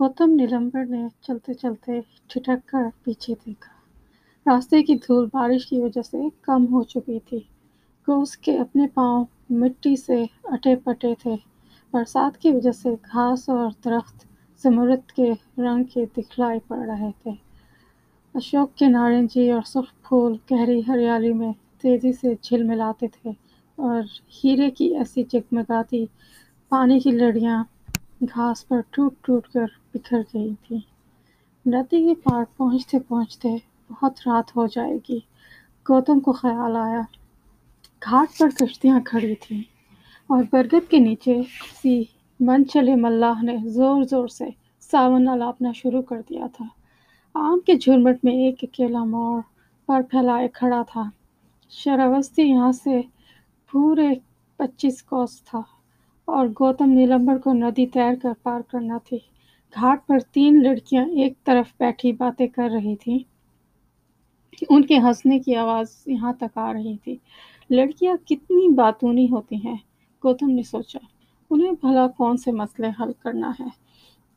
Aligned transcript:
گوتم 0.00 0.30
نیلمبر 0.30 0.84
نے 0.84 1.08
چلتے 1.20 1.54
چلتے 1.54 1.92
ٹھٹک 2.26 2.68
کر 2.68 2.88
پیچھے 3.04 3.34
دیکھا۔ 3.46 3.72
راستے 4.46 4.82
کی 4.82 4.94
دھول 4.94 5.26
بارش 5.32 5.66
کی 5.66 5.80
وجہ 5.80 6.02
سے 6.02 6.16
کم 6.42 6.66
ہو 6.72 6.82
چکی 6.82 7.18
تھی۔ 7.20 7.40
اس 8.08 8.36
کے 8.36 8.56
اپنے 8.58 8.86
پاؤں 8.94 9.24
مٹی 9.50 9.96
سے 9.96 10.24
اٹے 10.44 10.76
پٹے 10.76 11.14
تھے۔ 11.22 11.34
برسات 11.92 12.38
کی 12.38 12.50
وجہ 12.50 12.72
سے 12.72 12.90
گھاس 13.12 13.48
اور 13.48 13.70
درخت 13.84 14.26
زمرد 14.64 15.10
کے 15.10 15.30
رنگ 15.58 15.84
کے 15.84 16.04
دکھلائی 16.16 16.60
پڑ 16.68 16.78
رہے 16.78 17.10
تھے۔ 17.22 17.30
اشوک 18.34 18.76
کے 18.76 18.86
نارنجی 18.88 19.50
اور 19.50 19.62
سرخ 19.66 19.92
پھول 20.02 20.36
گہری 20.50 20.80
ہریالی 20.88 21.32
میں 21.32 21.52
تیزی 21.82 22.12
سے 22.12 22.34
جھلملاتے 22.42 23.06
تھے 23.08 23.30
اور 23.78 24.02
ہیرے 24.36 24.70
کی 24.70 24.96
ایسی 24.96 25.22
جگمگاتی 25.28 26.04
پانی 26.72 27.00
کی 27.00 27.10
لڑیاں 27.10 27.62
گھاس 28.20 28.68
پر 28.68 28.80
ٹوٹ 28.90 29.14
ٹوٹ 29.22 29.48
کر 29.48 29.66
بکھر 29.94 30.20
گئی 30.34 30.54
تھیں۔ 30.66 30.80
ندی 31.66 32.06
کے 32.06 32.14
پار 32.14 32.44
پہنچتے 32.56 32.98
پہنچتے 32.98 33.48
بہت 33.90 34.18
رات 34.26 34.56
ہو 34.56 34.66
جائے 34.66 34.96
گی، 35.08 35.18
گوتم 35.88 36.20
کو 36.20 36.32
خیال 36.32 36.76
آیا۔ 36.76 37.00
گھاٹ 38.04 38.38
پر 38.38 38.48
کشتیاں 38.48 39.00
کھڑی 39.00 39.34
تھیں 39.34 39.62
اور 40.26 40.42
برگد 40.52 40.90
کے 40.90 40.98
نیچے 40.98 41.42
کسی 41.42 42.04
من 42.40 42.66
چلے 42.66 42.94
ملاح 42.94 43.42
نے 43.42 43.56
زور 43.64 44.02
زور 44.02 44.28
سے 44.28 44.44
ساون 44.80 45.28
الاپنا 45.28 45.72
شروع 45.72 46.02
کر 46.02 46.20
دیا 46.28 46.46
تھا۔ 46.52 46.64
آم 47.34 47.60
کے 47.66 47.74
جھرمٹ 47.74 48.24
میں 48.24 48.32
ایک 48.32 48.58
اکیلا 48.62 49.04
مور 49.04 49.40
پر 49.86 50.00
پھیلائے 50.10 50.48
کھڑا 50.48 50.82
تھا۔ 50.92 51.02
شراوتی 51.70 52.42
یہاں 52.42 52.72
سے 52.72 53.00
پورے 53.72 54.08
پچیس 54.56 55.02
کوس 55.02 55.42
تھا 55.42 55.60
اور 56.30 56.46
گوتم 56.60 56.90
نیلمبر 56.90 57.38
کو 57.38 57.52
ندی 57.52 57.86
تیر 57.86 58.14
کر 58.22 58.32
پار 58.42 58.60
کرنا 58.60 58.98
تھی۔ 59.04 59.18
گھاٹ 59.74 60.06
پر 60.06 60.18
تین 60.32 60.62
لڑکیاں 60.62 61.04
ایک 61.16 61.44
طرف 61.44 61.72
بیٹھی 61.78 62.12
باتیں 62.12 62.46
کر 62.46 62.68
رہی 62.72 62.96
تھیں۔ 62.96 63.18
ان 64.68 64.84
کے 64.84 64.98
ہنسنے 64.98 65.38
کی 65.38 65.54
آواز 65.56 65.86
یہاں 66.06 66.32
تک 66.32 66.58
آ 66.58 66.72
رہی 66.72 66.96
تھی۔ 66.96 67.16
لڑکیاں 67.70 68.16
کتنی 68.26 68.68
باتونی 68.74 69.26
ہوتی 69.30 69.56
ہیں، 69.64 69.76
گوتم 70.24 70.50
نے 70.50 70.62
سوچا۔ 70.62 70.98
انہیں 71.50 71.72
بھلا 71.80 72.06
کون 72.16 72.36
سے 72.36 72.52
مسئلے 72.52 72.88
حل 73.00 73.12
کرنا 73.18 73.52
ہے۔ 73.60 73.68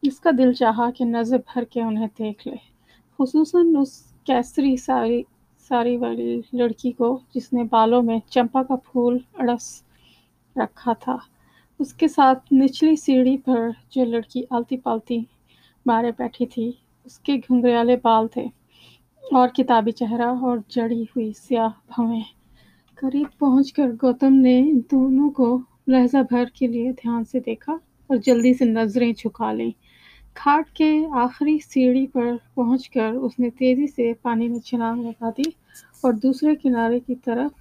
اس 0.03 0.19
کا 0.19 0.29
دل 0.37 0.53
چاہا 0.53 0.89
کہ 0.91 1.05
نظر 1.05 1.37
بھر 1.47 1.63
کے 1.63 1.81
انہیں 1.81 2.07
دیکھ 2.19 2.47
لے، 2.47 2.55
خصوصاً 3.19 3.75
اس 3.75 3.91
کیسری 4.23 4.75
ساری 4.77 5.95
والی 5.97 6.41
لڑکی 6.53 6.91
کو 6.91 7.17
جس 7.35 7.51
نے 7.53 7.63
بالوں 7.63 8.01
میں 8.03 8.19
چمپا 8.29 8.63
کا 8.63 8.75
پھول 8.85 9.17
اڑس 9.33 9.67
رکھا 10.55 10.93
تھا۔ 10.93 11.17
اس 11.79 11.93
کے 11.93 12.07
ساتھ 12.07 12.53
نچلی 12.53 12.95
سیڑھی 12.95 13.37
پر 13.37 13.69
جو 13.89 14.03
لڑکی 14.05 14.43
آلتی 14.49 14.77
پالتی 14.77 15.17
مارے 15.85 16.11
بیٹھی 16.17 16.45
تھی، 16.45 16.71
اس 17.05 17.19
کے 17.19 17.35
گھنگریالے 17.37 17.95
بال 18.01 18.27
تھے 18.27 18.45
اور 19.23 19.47
کتابی 19.47 19.91
چہرہ 19.91 20.27
اور 20.41 20.57
جڑی 20.67 21.01
ہوئی 21.03 21.31
سیاہ 21.37 21.69
بھویں۔ 21.87 22.21
قریب 22.97 23.37
پہنچ 23.39 23.71
کر 23.73 23.91
گوتم 24.03 24.33
نے 24.35 24.57
ان 24.59 24.79
دونوں 24.91 25.29
کو 25.29 25.47
لحظہ 25.87 26.17
بھر 26.29 26.45
کے 26.53 26.67
لیے 26.67 26.91
دھیان 26.91 27.23
سے 27.25 27.39
دیکھا 27.39 27.73
اور 28.09 28.17
جلدی 28.17 28.53
سے 28.53 28.65
نظریں 28.65 29.11
جھکا 29.13 29.51
لیں۔ 29.53 29.71
گھاٹ 30.35 30.69
کی 30.69 30.91
آخری 31.15 31.57
سیڑھی 31.59 32.05
پر 32.07 32.31
پہنچ 32.53 32.89
کر 32.89 33.11
اس 33.15 33.39
نے 33.39 33.49
تیزی 33.49 33.87
سے 33.87 34.13
پانی 34.21 34.47
میں 34.47 34.59
چھلانگ 34.59 35.03
لگا 35.03 35.29
دی 35.29 35.49
اور 36.01 36.13
دوسرے 36.13 36.55
کنارے 36.55 36.99
کی 36.99 37.15
طرف 37.15 37.51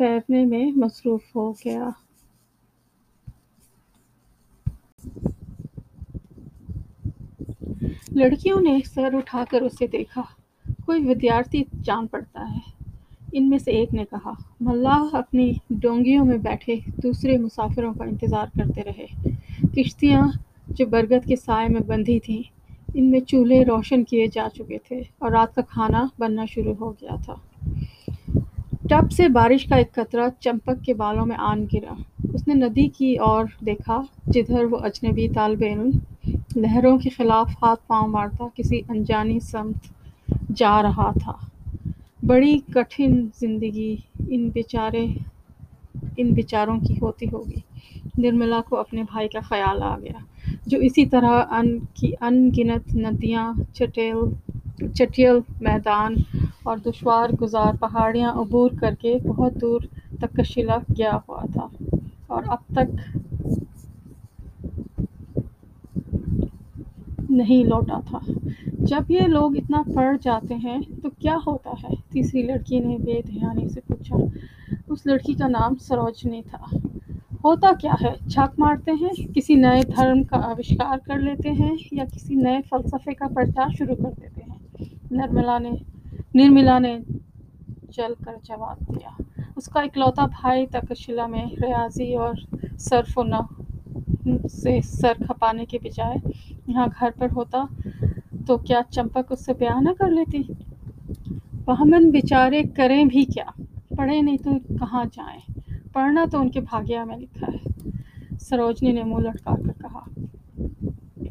تیرنے 0.00 0.44
میں 0.44 0.64
مصروف 0.76 1.36
ہو 1.36 1.50
گیا۔ 1.64 1.88
لڑکیوں 8.14 8.60
نے 8.60 8.78
سر 8.94 9.14
اٹھا 9.14 9.44
کر 9.50 9.62
اسے 9.62 9.86
دیکھا۔ 9.86 10.22
کوئی 10.86 11.06
ودیارتھی 11.06 11.64
جان 11.82 12.06
پڑتا 12.06 12.46
ہے، 12.54 12.58
ان 13.32 13.50
میں 13.50 13.58
سے 13.58 13.70
ایک 13.70 13.94
نے 13.94 14.04
کہا۔ 14.10 14.32
ملاح 14.60 15.04
اپنی 15.12 15.52
ڈونگیوں 15.70 16.24
میں 16.24 16.38
بیٹھے 16.38 16.76
دوسرے 17.02 17.38
مسافروں 17.38 17.94
کا 17.94 18.04
انتظار 18.04 18.46
کرتے 18.58 18.82
رہے۔ 18.82 19.06
کشتیاں 19.76 20.28
جو 20.68 20.86
برگد 20.86 21.26
کے 21.28 21.36
سائے 21.36 21.68
میں 21.68 21.80
بندھی 21.80 22.20
تھیں، 22.20 22.42
ان 22.94 23.10
میں 23.10 23.20
چولہے 23.20 23.64
روشن 23.64 24.04
کیے 24.04 24.26
جا 24.26 24.48
چکے 24.54 24.78
تھے 24.88 25.00
اور 25.18 25.30
رات 25.30 25.54
کا 25.54 25.62
کھانا 25.62 26.06
بننا 26.18 26.44
شروع 26.44 26.74
ہو 26.80 26.90
گیا 26.90 27.16
تھا۔ 27.24 27.34
ٹپ 28.88 29.12
سے 29.12 29.28
بارش 29.28 29.64
کا 29.64 29.76
ایک 29.76 29.92
قطرہ 29.92 30.28
چمپک 30.40 30.84
کے 30.84 30.94
بالوں 30.94 31.26
میں 31.26 31.36
آن 31.36 31.66
گرا۔ 31.72 31.94
اس 32.34 32.48
نے 32.48 32.54
ندی 32.54 32.88
کی 32.88 33.16
اور 33.16 33.44
دیکھا 33.66 34.00
جدھر 34.26 34.64
وہ 34.64 34.78
اجنبی 34.78 35.28
طالب 35.28 35.62
علم 35.62 35.90
لہروں 36.56 36.98
کے 36.98 37.10
خلاف 37.10 37.50
ہاتھ 37.62 37.80
پاؤں 37.86 38.08
مارتا 38.08 38.46
کسی 38.54 38.80
انجانی 38.88 39.40
سمت 39.40 39.88
جا 40.56 40.82
رہا 40.82 41.10
تھا۔ 41.22 41.32
بڑی 42.26 42.58
کٹھن 42.74 43.26
زندگی 43.40 43.96
ان 44.28 44.48
بیچارے 44.48 45.06
ان 46.16 46.32
بیچاروں 46.34 46.78
کی 46.80 46.94
ہوتی 47.02 47.26
ہوگی۔ 47.32 47.60
نرملا 48.18 48.60
کو 48.68 48.76
اپنے 48.76 49.02
بھائی 49.02 49.28
کا 49.28 49.40
خیال 49.40 49.82
آ 49.82 49.96
گیا، 49.98 50.18
جو 50.66 50.78
اسی 50.78 51.06
طرح 51.06 51.54
ان 51.54 51.78
کی 51.94 52.12
ان 52.20 52.50
گنت 52.58 52.94
ندیاں، 52.96 53.52
چٹیل 53.74 54.16
چٹیل 54.94 55.38
میدان 55.60 56.14
اور 56.62 56.76
دشوار 56.76 57.30
گزار 57.40 57.76
پہاڑیاں 57.80 58.32
عبور 58.32 58.70
کر 58.80 58.94
کے 58.94 59.18
بہت 59.24 59.60
دور 59.60 59.80
تکشیلہ 60.20 60.78
گیا 60.98 61.18
ہوا 61.28 61.42
تھا 61.52 61.66
اور 62.26 62.42
اب 62.46 62.74
تک 62.74 63.16
نہیں 67.34 67.64
لوٹا 67.64 68.00
تھا۔ 68.06 68.18
جب 68.66 69.10
یہ 69.10 69.20
لوگ 69.20 69.56
اتنا 69.56 69.82
پڑھ 69.94 70.16
جاتے 70.22 70.54
ہیں 70.54 70.78
تو 71.02 71.10
کیا 71.10 71.36
ہوتا 71.46 71.70
ہے؟ 71.70 71.94
تیسری 72.08 72.42
لڑکی 72.42 72.78
نے 72.78 72.96
بے 72.98 73.22
دھیانی 73.26 73.68
سے 73.68 73.80
پوچھا۔ 73.80 74.16
اس 74.88 75.06
لڑکی 75.06 75.32
کا 75.32 75.48
نام 75.48 75.74
سروجنی 75.80 76.42
تھا۔ 76.50 76.76
ہوتا 77.44 77.70
کیا 77.80 77.92
ہے، 78.02 78.28
جھک 78.28 78.58
مارتے 78.58 78.90
ہیں، 78.90 79.34
کسی 79.34 79.54
نئے 79.54 79.82
دھرم 79.96 80.22
کا 80.22 80.36
آوشکار 80.36 80.98
کر 80.98 81.18
لیتے 81.18 81.50
ہیں 81.50 81.76
یا 81.92 82.04
کسی 82.12 82.34
نئے 82.34 82.60
فلسفے 82.70 83.14
کا 83.14 83.26
پرچار 83.34 83.68
شروع 83.78 83.94
کر 83.94 84.10
دیتے 84.20 84.40
ہیں۔ 84.50 84.84
نرملا 85.10 85.58
نے 85.58 85.70
نرملا 86.34 86.78
نے 86.78 86.98
جل 87.88 88.12
کر 88.24 88.32
جواب 88.42 88.76
دیا۔ 88.80 89.22
اس 89.56 89.66
کا 89.66 89.80
اکلوتا 89.80 90.26
بھائی 90.26 90.66
تکشیلہ 90.66 91.26
میں 91.26 91.44
ریاضی 91.62 92.14
اور 92.14 92.34
صرف 92.78 93.18
و 93.18 93.22
نحو 93.22 93.64
سے 94.48 94.80
سر 94.84 95.12
کھپانے 95.18 95.64
کے 95.64 95.78
بجائے 95.82 96.16
یہاں 96.66 96.86
گھر 97.00 97.10
پر 97.18 97.26
ہوتا 97.36 97.64
تو 98.46 98.56
کیا 98.56 98.80
چمپک 98.90 99.32
اس 99.32 99.44
سے 99.44 99.52
بیاہ 99.52 99.80
نہ 99.80 99.90
کر 99.98 100.10
لیتی؟ 100.10 100.42
بہمن 101.64 102.10
بیچارے 102.10 102.62
کریں 102.62 103.04
بھی 103.04 103.24
کیا؟ 103.24 103.44
پڑھے 103.96 104.20
نہیں 104.22 104.36
تو 104.36 104.50
کہاں 104.78 105.04
جائیں؟ 105.12 105.40
پڑھنا 105.92 106.24
تو 106.32 106.40
ان 106.40 106.48
کے 106.50 106.60
بھاگیہ 106.60 107.04
میں 107.06 107.16
لکھا 107.16 107.46
ہے، 107.52 107.90
سروجنی 108.40 108.92
نے 108.92 109.02
منہ 109.02 109.28
لٹکا 109.28 109.54
کر 109.54 109.82
کہا۔ 109.82 110.00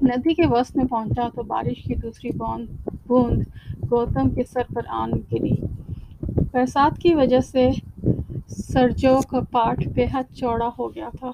ندی 0.04 0.34
کے 0.34 0.46
وسط 0.46 0.78
میں 0.78 0.86
پہنچا 0.86 1.28
تو 1.36 1.44
بارش 1.44 1.84
کی 1.84 1.96
دوسری 1.96 2.32
بوند 2.38 3.44
گوتم 3.92 4.30
کے 4.30 4.44
سر 4.44 4.74
پر 4.74 4.82
آن 4.88 5.12
گری۔ 5.32 5.56
برسات 6.52 7.00
کی 7.00 7.14
وجہ 7.14 7.40
سے 7.40 7.70
سرجو 8.48 9.18
کا 9.30 9.40
پاٹ 9.52 9.88
بے 9.88 10.06
حد 10.14 10.34
چوڑا 10.36 10.70
ہو 10.80 10.96
گیا 10.96 11.10
تھا، 11.20 11.32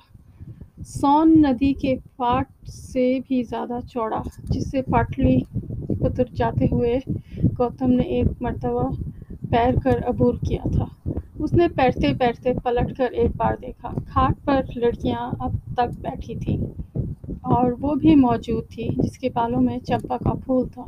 سون 0.87 1.41
ندی 1.41 1.73
کے 1.73 1.95
پاٹ 2.15 2.45
سے 2.73 3.19
بھی 3.27 3.43
زیادہ 3.43 3.79
چوڑا، 3.87 4.21
جس 4.43 4.69
سے 4.71 4.81
پاٹلی 4.81 5.37
پتر 5.99 6.23
جاتے 6.35 6.65
ہوئے 6.71 6.99
گوتم 7.59 7.91
نے 7.91 8.03
ایک 8.03 8.27
مرتبہ 8.41 8.89
پیر 9.49 9.79
کر 9.83 9.99
عبور 10.07 10.33
کیا 10.33 10.69
تھا۔ 10.73 11.11
اس 11.39 11.53
نے 11.53 11.67
پیرتے 11.67 12.13
پیرتے 12.19 12.53
پلٹ 12.63 12.97
کر 12.97 13.11
ایک 13.11 13.31
بار 13.37 13.53
دیکھا۔ 13.61 13.89
گھاٹ 14.13 14.45
پر 14.45 14.61
لڑکیاں 14.75 15.31
اب 15.39 15.53
تک 15.73 15.99
بیٹھی 16.01 16.35
تھیں 16.35 16.57
اور 17.41 17.71
وہ 17.79 17.95
بھی 17.95 18.15
موجود 18.15 18.67
تھی 18.69 18.89
جس 18.97 19.17
کے 19.17 19.29
بالوں 19.29 19.61
میں 19.61 19.77
چمپا 19.79 20.17
کا 20.17 20.33
پھول 20.33 20.67
تھا۔ 20.67 20.83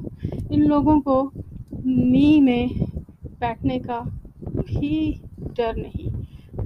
ان 0.49 0.67
لوگوں 0.67 1.01
کو 1.01 1.29
می 1.85 2.41
میں 2.41 2.65
بیٹھنے 3.39 3.79
کا 3.79 4.01
بھی 4.39 5.11
ڈر 5.55 5.73
نہیں، 5.75 6.09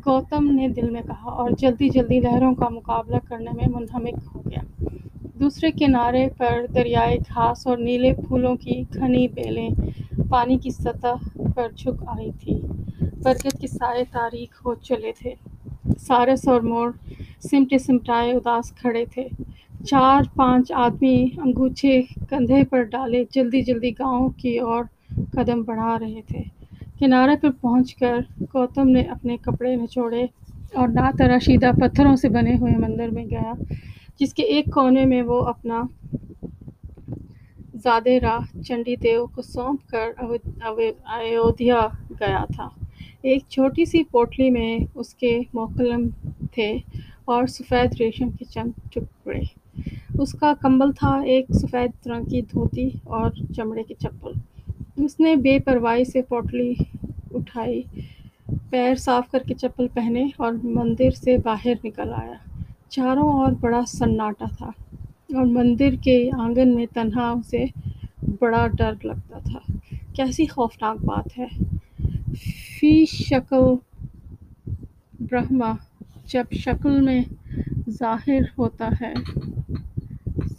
گوتم 0.06 0.52
نے 0.52 0.68
دل 0.68 0.90
میں 0.90 1.02
کہا 1.02 1.30
اور 1.30 1.50
جلدی 1.58 1.90
جلدی 1.90 2.20
لہروں 2.20 2.56
کا 2.56 2.70
مقابلہ 2.70 3.18
کرنے 3.28 3.52
میں 3.54 3.68
منہمک 3.74 4.36
ہو 4.36 4.42
گیا۔ 4.50 4.62
دوسرے 5.36 5.72
کنارے 5.72 6.28
پر 6.38 6.66
دریائے 6.76 7.18
گھاس 7.28 7.66
اور 7.68 7.78
نیلے 7.78 8.14
پھولوں 8.18 8.56
کی 8.56 8.84
گھنی 8.94 9.28
بیلیں 9.28 9.70
پانی 10.30 10.58
کی 10.58 10.70
سطح 10.70 11.16
پر 11.56 11.68
جھک 11.78 12.04
آئی 12.08 12.30
تھیں۔ 12.40 12.60
برگد 13.24 13.60
کے 13.62 13.68
سائے 13.68 14.04
تاریک 14.12 14.54
ہو 14.66 14.74
چلے 14.84 15.12
تھے۔ 15.20 15.34
سارس 16.00 16.48
اور 16.48 16.62
مور 16.62 16.90
سمٹے 17.42 17.78
سمٹائے 17.78 18.32
اداس 18.32 18.72
کھڑے 18.76 19.06
تھے۔ 19.06 19.28
چار 19.86 20.22
پانچ 20.36 20.72
آدمی 20.76 21.18
انگوچھے 21.38 22.02
کندھے 22.30 22.64
پر 22.70 22.84
ڈالے 22.92 23.24
جلدی 23.32 23.62
جلدی 23.62 23.92
گاؤں 23.92 24.30
کی 24.38 24.58
اور 24.70 24.84
قدم 25.32 25.62
بڑھا 25.62 25.98
رہے 26.00 26.22
تھے۔ 26.28 26.44
کنارے 27.00 27.36
پر 27.42 27.52
پہنچ 27.62 27.96
کر 27.96 28.20
گوتم 28.54 28.90
نے 28.90 29.02
اپنے 29.10 29.38
کپڑے 29.38 29.76
نچوڑے 29.76 30.24
اور 30.74 30.88
ناتراشیدہ 30.90 31.72
پتھروں 31.82 32.16
سے 32.16 32.30
بنے 32.30 32.56
ہوئے 32.58 32.76
مندر 32.78 33.10
میں 33.10 33.26
گیا 33.26 33.52
جس 34.20 34.34
کے 34.34 34.44
ایک 34.44 34.66
کونے 34.66 35.06
میں 35.06 35.22
وہ 35.22 35.42
اپنا 35.46 35.82
زادے 37.84 38.20
راہ 38.20 38.62
چنڈی 38.62 38.96
دیو 38.96 39.26
کو 39.26 39.42
سونپ 39.42 39.90
کر 39.90 40.12
ایودھیا 40.20 41.88
گیا 42.20 42.44
تھا۔ 42.56 42.70
ایک 43.22 43.44
چھوٹی 43.50 43.86
سی 43.86 44.04
پوٹلی 44.04 44.50
میں 44.50 44.78
اس 44.96 45.14
کے 45.14 45.40
موکلم 45.54 46.08
تھے 46.52 46.78
اور 47.26 47.46
سفید 47.48 47.96
ریشم 48.00 48.30
کے 48.30 48.46
چند 48.46 48.72
ٹکڑے۔ 48.94 49.42
اس 50.20 50.32
کا 50.32 50.54
کمبل 50.62 50.92
تھا 50.92 51.20
ایک 51.22 51.46
سفید 51.54 52.08
رنگ 52.08 52.26
کی 52.26 52.42
دھوتی 52.42 52.90
اور 53.04 53.30
چمڑے 53.56 53.84
کی 53.84 53.94
چپل۔ 53.94 54.32
اس 54.98 55.20
نے 55.20 55.36
بے 55.36 55.60
پرواہی 55.60 56.06
سے 56.06 56.22
پوٹلی 56.22 56.74
اٹھائی، 57.34 57.82
پیر 58.70 58.96
صاف 58.96 59.32
کر 59.32 59.40
کے 59.48 59.54
چپل 59.54 59.88
پہنے 59.94 60.24
اور 60.38 60.52
مندر 60.64 61.12
سے 61.12 61.38
باہر 61.38 61.74
نکل 61.84 62.14
آیا۔ 62.14 62.55
چاروں 62.96 63.34
اور 63.34 63.52
بڑا 63.52 63.82
سناٹا 63.88 64.46
تھا 64.58 64.66
اور 65.36 65.46
مندر 65.46 65.96
کے 66.04 66.30
آنگن 66.38 66.76
میں 66.76 66.86
تنہا 66.94 67.30
اسے 67.30 67.66
بڑا 68.40 68.68
ڈر 68.68 68.94
لگتا 69.04 69.40
تھا۔ 69.40 69.60
کیسی 70.14 70.46
خوفناک 70.46 71.06
بات 71.06 71.40
ہے۔ 71.40 71.48
فی 72.80 73.06
شکل 73.06 73.76
برہما 75.20 75.74
جب 76.26 76.44
شکل 76.52 77.02
میں 77.02 77.24
ظاہر 77.90 78.40
ہوتا 78.58 78.90
ہے۔ 79.02 79.14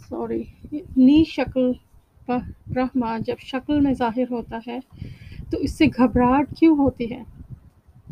سوری، 0.09 0.43
نی 0.97 1.23
شکل 1.27 1.71
برہما 2.27 3.17
جب 3.17 3.35
شکل 3.39 3.79
میں 3.79 3.93
ظاہر 3.93 4.31
ہوتا 4.31 4.59
ہے 4.67 4.79
تو 5.49 5.57
اس 5.57 5.77
سے 5.77 5.85
گھبراہٹ 5.85 6.55
کیوں 6.59 6.77
ہوتی 6.77 7.11
ہے؟ 7.11 7.23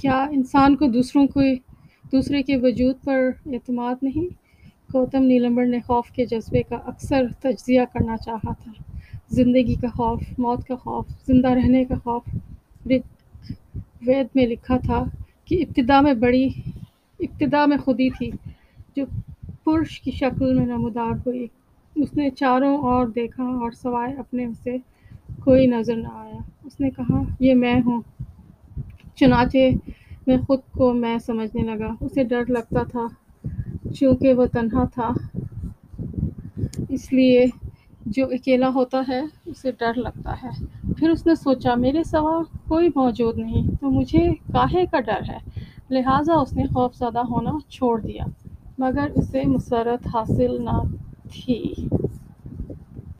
کیا 0.01 0.23
انسان 0.31 0.75
کو 0.75 0.87
دوسروں 0.87 1.27
کو 1.27 1.41
دوسرے 2.11 2.43
کے 2.43 2.57
وجود 2.57 2.95
پر 3.03 3.29
اعتماد 3.45 3.95
نہیں، 4.01 4.33
گوتم 4.93 5.23
نیلمبر 5.23 5.65
نے 5.65 5.79
خوف 5.79 6.09
کے 6.09 6.25
جذبے 6.25 6.63
کا 6.63 6.75
اکثر 6.75 7.25
تجزیہ 7.39 7.81
کرنا 7.93 8.17
چاہا 8.17 8.53
تھا۔ 8.53 8.71
زندگی 9.29 9.75
کا 9.75 9.87
خوف، 9.87 10.21
موت 10.37 10.67
کا 10.67 10.75
خوف، 10.75 11.05
زندہ 11.27 11.47
رہنے 11.47 11.85
کا 11.85 11.95
خوف۔ 11.95 12.21
رگ 12.85 13.07
وید 14.07 14.27
میں 14.35 14.47
لکھا 14.47 14.77
تھا 14.77 15.03
کہ 15.45 15.65
ابتدا 15.67 16.01
میں 16.01 16.13
بڑی، 16.13 16.49
ابتدا 17.19 17.65
میں 17.65 17.77
خودی 17.77 18.09
تھی، 18.09 18.31
جو 18.95 19.05
پرش 19.63 20.01
کی 20.01 20.11
شکل 20.11 20.53
میں 20.53 20.65
نمودار 20.65 21.27
ہوئی۔ 21.27 21.47
اس 21.95 22.13
نے 22.13 22.29
چاروں 22.29 22.77
اور 22.77 23.07
دیکھا 23.07 23.43
اور 23.43 23.71
سوائے 23.71 24.13
اپنے 24.13 24.45
اسے 24.45 24.77
کوئی 25.43 25.67
نظر 25.67 25.95
نہ 25.95 26.07
آیا۔ 26.11 26.37
اس 26.65 26.79
نے 26.79 26.89
کہا، 26.89 27.21
یہ 27.39 27.53
میں 27.53 27.81
ہوں۔ 27.85 28.01
چنانچہ 29.15 29.57
میں 30.27 30.37
خود 30.37 30.59
کو 30.71 30.93
میں 30.93 31.17
سمجھنے 31.17 31.61
لگا۔ 31.61 31.87
اسے 32.01 32.23
ڈر 32.23 32.45
لگتا 32.47 32.83
تھا، 32.83 33.07
چونکہ 33.93 34.33
وہ 34.33 34.45
تنہا 34.45 34.83
تھا۔ 34.85 35.09
اس 36.89 37.13
لیے 37.13 37.45
جو 38.05 38.25
اکیلا 38.25 38.69
ہوتا 38.69 39.01
ہے، 39.09 39.21
اسے 39.45 39.71
ڈر 39.71 39.93
لگتا 39.95 40.33
ہے۔ 40.43 40.65
پھر 40.97 41.09
اس 41.09 41.27
نے 41.27 41.35
سوچا، 41.35 41.75
میرے 41.75 42.03
سوا 42.03 42.43
کوئی 42.67 42.89
موجود 42.95 43.37
نہیں، 43.37 43.63
تو 43.81 43.89
مجھے 43.89 44.29
کاہے 44.33 44.85
کا 44.85 44.99
ڈر 44.99 45.29
ہے۔ 45.29 45.37
لہٰذا 45.89 46.33
اس 46.33 46.53
نے 46.53 46.63
خوف 46.63 46.95
زدہ 46.95 47.19
ہونا 47.19 47.51
چھوڑ 47.69 48.01
دیا، 48.01 48.23
مگر 48.77 49.07
اسے 49.15 49.41
مسرت 49.45 50.07
حاصل 50.15 50.65
نہ 50.65 50.81
تھی۔ 51.31 51.73